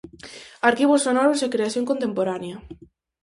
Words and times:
Arquivos 0.69 1.03
Sonoros 1.05 1.39
e 1.45 1.53
creación 1.55 1.85
contemporánea. 1.91 2.57